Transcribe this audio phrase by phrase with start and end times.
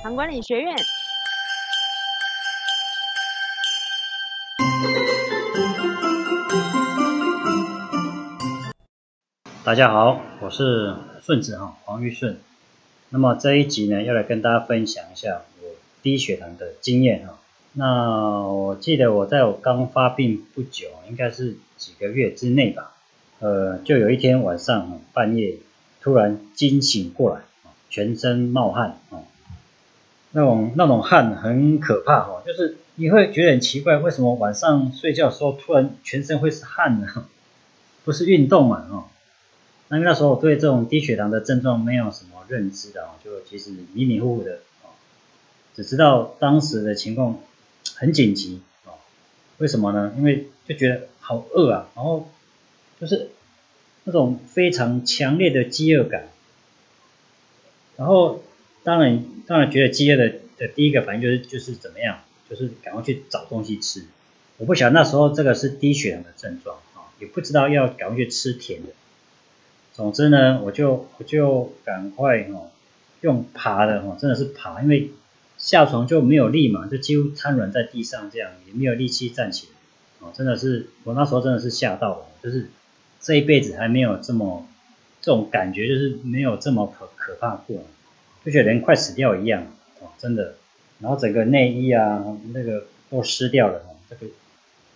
[0.00, 0.76] 糖管理学院。
[9.64, 12.38] 大家好，我是顺子哈，黄玉顺。
[13.10, 15.68] 那么这一集呢，要来跟大家分享一下我
[16.00, 17.38] 低血糖的经验哈。
[17.72, 22.92] 那我记得我在我刚发病不久，应该是几个月之内吧，
[23.40, 25.56] 呃，就有一天晚上半夜
[26.00, 27.42] 突然惊醒过来，
[27.90, 28.98] 全身冒汗，
[30.32, 37.26] 那种那种汗很可怕哈，就是你会觉得很奇怪，为什么晚上睡觉的时候突然全身会是汗呢？
[38.04, 39.04] 不是运动嘛哦。
[39.88, 44.58] 那那时候我对这种低血糖的症状没有什么认知的就其实迷迷糊糊的
[45.74, 47.38] 只知道当时的情况
[47.94, 48.92] 很紧急哦
[49.56, 50.12] 为什么呢？
[50.18, 52.28] 因为就觉得好饿啊，然后
[53.00, 53.30] 就是
[54.04, 56.28] 那种非常强烈的饥饿感，
[57.96, 58.42] 然后
[58.84, 64.04] 当然当然觉得饥饿的的第一个反应就是就是怎么样，就是赶快去找东西吃。
[64.58, 68.90] 我不晓得那时候这个是低血糖的症状啊，也不知道要赶快去吃甜的。
[69.94, 72.70] 总之呢，我就我就赶快哦，
[73.22, 75.10] 用爬的哦，真的是爬，因为
[75.56, 82.68] 下床就没有力嘛，就几乎瘫软在地上这样，也没有力气站起来，哦，真的是我那时候真的是吓到了，就是
[83.18, 84.68] 这一辈子还没有这么
[85.22, 87.84] 这种感觉，就是没有这么可可怕过，
[88.48, 89.66] 就觉得人快死掉一样，
[90.00, 90.54] 哦，真的，
[91.00, 94.26] 然后整个内衣啊那个都湿掉了，这个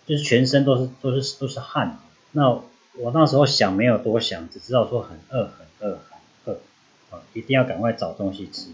[0.06, 1.98] 就是全身都是都是都是汗，
[2.32, 2.60] 那。
[2.98, 5.98] 我那时候想没有多想，只知道说很饿很饿
[6.44, 6.58] 很饿，
[7.08, 8.68] 啊，一定要赶快找东西吃。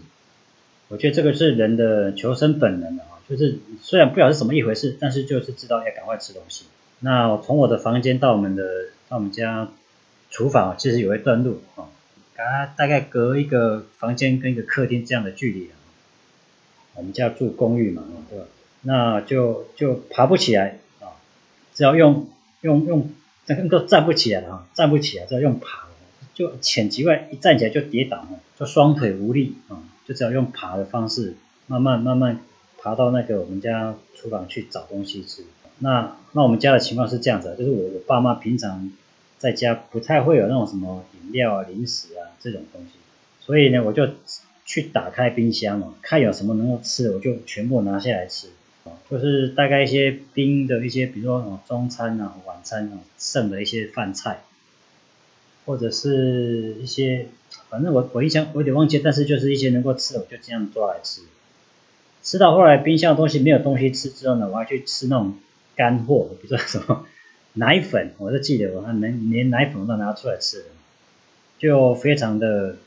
[0.89, 6.65] 我觉得这个是人的求生本能的啊，就是虽然不晓得是什么一回事，但是就是知道要赶快吃东西。
[6.99, 9.69] 那从我的房间到我们的到我们家
[10.29, 11.87] 厨房，其实有一段路啊，
[12.39, 15.75] 大大概隔一个房间跟一个客厅这样的距离啊。
[16.95, 18.45] 我们家住公寓嘛，对吧？
[18.81, 21.19] 那就就爬不起来啊，
[21.73, 22.29] 只要用
[22.61, 23.11] 用用。
[23.51, 25.87] 那个都站不起来了啊，站不起来，只要用爬，
[26.35, 28.27] 就很奇怪，一站起来就跌倒，
[28.59, 31.33] 就双腿无力啊，就只要用爬的方式，
[31.65, 32.41] 慢慢慢慢
[32.77, 35.43] 爬到那个我们家厨房去找东西吃。
[35.79, 38.91] 那那我们家的情况是这样子，就是我我爸妈平常
[39.39, 42.93] 在家不太会有那种什么饮料啊、零食啊这种东西，
[43.41, 44.07] 所以呢，我就
[44.65, 48.47] 去打开冰箱哦，看有什么能够吃的，我就全部拿下来吃。
[49.07, 54.41] 就是大概一些冰的一些，比如说中餐啊、晚餐啊剩的一些饭菜，
[55.65, 57.27] 或者是一些，
[57.69, 61.21] 反正我我印象我有点忘记，但是就是一些能够吃的，我就这样抓来吃。
[62.23, 65.37] 吃到后来冰箱的东西没有东西吃之后呢，我还去吃那种
[65.75, 67.05] 干货，我不知道什么
[67.53, 70.65] 奶粉，我就记得我还能连奶粉都拿出来吃了，
[71.59, 72.77] 就非常的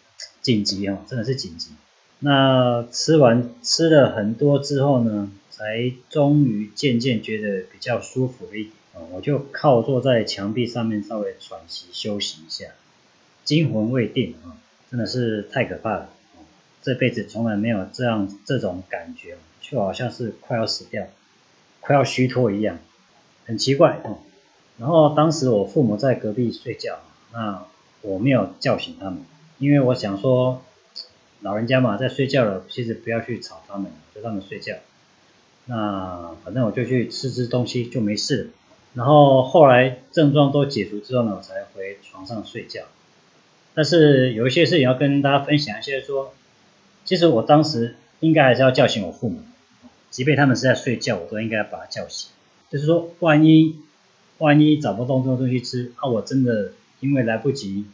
[0.40, 1.70] 紧急哦，真的是紧急。
[2.18, 5.30] 那吃完吃了很多之后呢？
[5.54, 8.98] 才终于渐渐觉得比较舒服一点啊！
[9.12, 12.70] 我就靠坐在墙壁上面稍微喘息休息一下，
[13.44, 14.58] 惊魂未定啊！
[14.90, 16.08] 真的是太可怕了，
[16.82, 21.06] 这辈子从来没有这样这种感觉，就好像是快要死掉、
[21.80, 22.78] 快要虚脱一样，
[23.46, 24.18] 很奇怪啊！
[24.78, 26.98] 然后当时我父母在隔壁睡觉，
[27.32, 27.66] 那
[28.02, 29.24] 我没有叫醒他们，
[29.58, 30.62] 因为我想说
[31.40, 34.74] 老人家嘛在睡觉了，其实不要去吵他们，就让他们睡觉。
[35.66, 38.50] 那反正我就去吃吃东西就没事了，
[38.94, 42.82] 然后后来症状都解除之后呢，我才回床上睡觉。
[43.74, 46.34] 但是有一些事情要跟大家分享一些，说
[47.04, 49.40] 其实我当时应该还是要叫醒我父母，
[50.10, 52.30] 即便他们是在睡觉，我都应该把他叫醒。
[52.70, 53.76] 就是说，万一
[54.38, 57.86] 万一找不到这种东西吃，啊，我真的因为来不及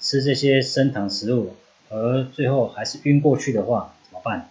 [0.00, 1.56] 吃这些升糖食物，
[1.88, 4.50] 而最后还是晕过去的话，怎么办？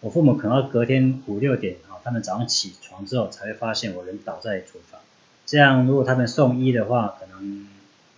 [0.00, 5.00] 我父母可能要隔天五六点啊，他们早上起床之后才会发现我人倒在厨房。
[5.46, 7.68] 这样如果他们送医的话，可能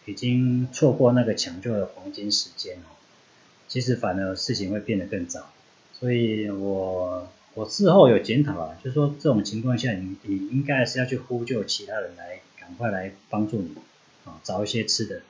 [0.07, 2.97] 已经错过那个抢救的黄金时间哦。
[3.69, 5.51] 其实反而事情会变得更糟。
[5.93, 13.75] 所以我我事后有检讨啊，就是说这种情况下，你你应该是要去呼救其他人来赶快来帮助你
[14.25, 15.23] 啊，找一些吃的。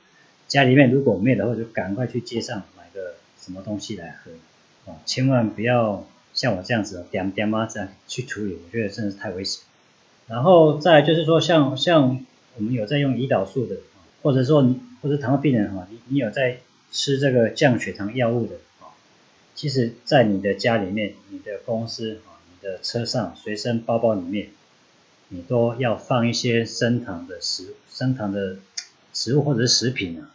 [0.47, 6.05] 家里面如果没有的话，就赶快去街上买个什么东西来喝啊，千万不要。
[6.33, 9.63] 像我这样子点点妈这样去处理，我觉得真的是太危险。
[10.27, 12.25] 然后再就是说，像像
[12.57, 13.77] 我们有在用胰岛素的，
[14.21, 16.57] 或者说或者糖尿病人哈，你你有在
[16.91, 18.91] 吃这个降血糖药物的啊，
[19.55, 24.49] 其实，在你的家里面、你的公司啊、你的车上、随身包包里面，
[25.29, 28.57] 你都要放一些升糖的食升糖的
[29.15, 30.29] 食物或者是食品啊，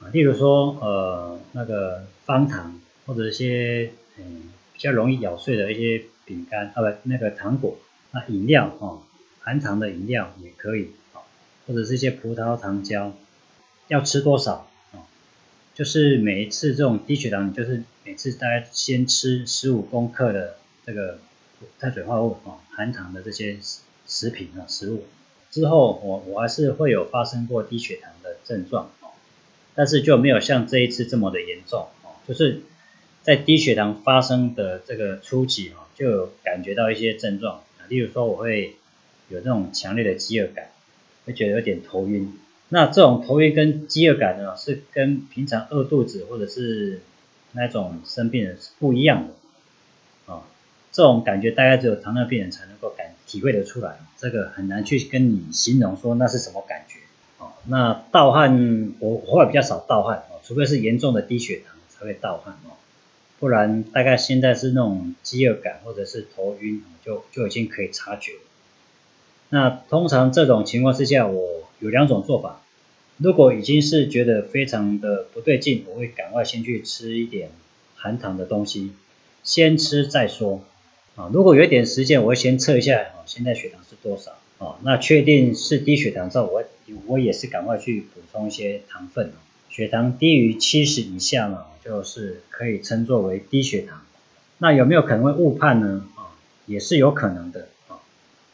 [0.00, 2.78] 啊，例如说呃那个方糖。
[3.04, 7.76] 或者一些嗯比较容易咬碎的一些饼干啊不那个糖果，
[8.12, 9.02] 那饮料哦
[9.40, 11.18] 含糖的饮料也可以啊，
[11.66, 13.12] 或者是一些葡萄糖胶，
[13.88, 15.02] 要吃多少啊？
[15.74, 21.18] 就是每一次这种低血糖，就是每次大概先吃十五公克的这个
[21.80, 23.58] 碳水化合物啊含糖的这些
[24.06, 25.06] 食品啊食物。
[25.52, 29.12] 之后我我还是会有发生过低血糖的症状哦，
[29.76, 32.62] 但是就没有像这一次这么的严重哦，就是
[33.22, 38.76] 在低血糖发生的这个初期，就有感觉到一些症状啊，例如说我会
[39.28, 40.70] 有那种强烈的饥饿感，
[41.26, 42.32] 会觉得有点头晕。
[42.70, 47.02] 那这种头晕跟饥饿感呢，是跟平常饿肚子或者是
[47.52, 50.44] 那种生病人是不一样的啊，
[50.92, 53.06] 这种感觉大概只有糖尿病人才能够感。
[53.24, 56.98] 体会得出来，这个很难去跟你形容说那是什么感觉
[57.38, 57.52] 哦。
[57.66, 62.76] 那盗汗，我我比较少盗汗哦，除非是严重的低血糖才会盗汗哦，
[63.38, 68.32] 不然大概现在是那种饥饿感或者是头晕，就就已经可以察觉。
[69.48, 72.60] 那通常这种情况之下，我有两种做法。
[73.16, 77.48] 如果已经是觉得非常的不对劲，我会赶快先去吃一点
[77.96, 78.92] 含糖的东西，
[79.42, 80.62] 先吃再说。
[81.14, 84.76] 啊，如果有点时间，我会先测一下啊，现在血糖是多少啊？
[84.82, 86.64] 那确定是低血糖之后，我
[87.06, 89.32] 我也是赶快去补充一些糖分。
[89.68, 94.02] 血糖低于七十以下呢，就是可以称作为低血糖。
[94.58, 96.06] 那有没有可能会误判呢？
[96.14, 96.32] 啊，
[96.66, 98.00] 也是有可能的啊。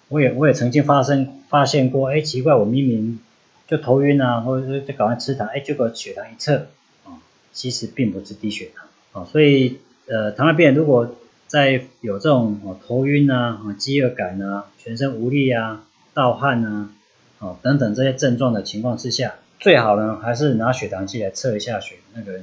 [0.08, 3.20] 我也我也曾经发生发现过，哎，奇怪，我明明
[3.68, 6.68] 就头晕啊，或者是就赶快吃糖，哎，结果血糖一测
[7.04, 7.22] 啊，
[7.52, 9.28] 其实并不是低血糖啊。
[9.30, 11.14] 所以呃，糖尿病如果
[11.48, 16.90] 在有这种哦头晕啊、饥饿感啊、全身无力啊、盗汗啊、
[17.38, 22.42] 哦等等这些症状的情况之下，最好呢还是拿血糖计来测一下血那个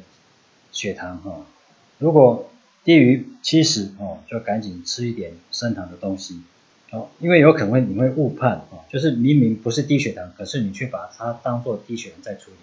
[0.71, 1.45] 血糖哈。
[1.99, 2.49] 如果
[2.83, 6.41] 低于七十哦，就赶紧吃一点升糖的东西
[6.89, 12.57] 哦，因为有可能你会误判哦，就是明明不是低血糖，可是你却把它当做低血糖在处理，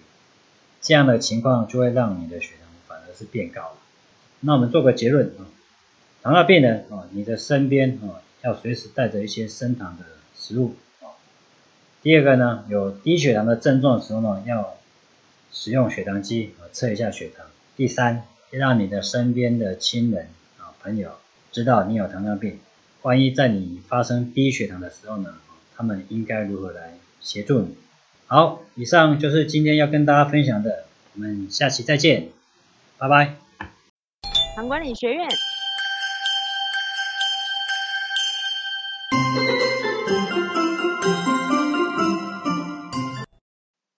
[0.81, 3.77] 这样的情况就会让你的血糖反而是变高了。
[4.41, 5.47] 那我们做个结论啊。
[6.23, 11.19] 糖尿病人啊，你的身边啊要随时带着一些升糖的食物啊。
[12.01, 14.77] 第二个呢，有低血糖的症状的时候呢，要
[15.51, 17.45] 使用血糖机啊测一下血糖。
[17.75, 20.29] 第三，让你的身边的亲人
[20.59, 21.11] 啊朋友
[21.51, 22.57] 知道你有糖尿病，
[23.01, 25.35] 万一在你发生低血糖的时候呢，
[25.75, 27.75] 他们应该如何来协助你？
[28.27, 30.85] 好，以上就是今天要跟大家分享的，
[31.15, 32.29] 我们下期再见，
[32.97, 33.35] 拜拜。
[34.55, 35.27] 糖管理学院。